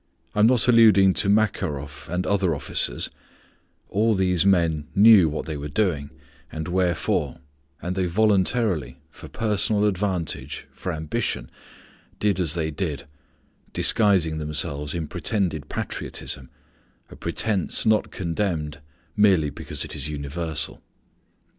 I 0.33 0.39
am 0.39 0.47
not 0.47 0.67
alluding 0.67 1.13
to 1.13 1.29
Makaroff 1.29 2.09
and 2.09 2.25
other 2.25 2.55
officers 2.55 3.11
all 3.87 4.15
these 4.15 4.47
men 4.47 4.87
knew 4.95 5.29
what 5.29 5.45
they 5.45 5.55
were 5.57 5.67
doing, 5.67 6.09
and 6.51 6.67
wherefore, 6.67 7.37
and 7.83 7.95
they 7.95 8.07
voluntarily, 8.07 8.97
for 9.11 9.27
personal 9.27 9.85
advantage, 9.85 10.65
for 10.71 10.91
ambition, 10.91 11.51
did 12.19 12.39
as 12.39 12.55
they 12.55 12.71
did, 12.71 13.05
disguising 13.73 14.39
themselves 14.39 14.95
in 14.95 15.07
pretended 15.07 15.69
patriotism, 15.69 16.49
a 17.11 17.15
pretence 17.15 17.85
not 17.85 18.09
condemned 18.09 18.81
merely 19.15 19.51
because 19.51 19.85
it 19.85 19.95
is 19.95 20.09
universal. 20.09 20.81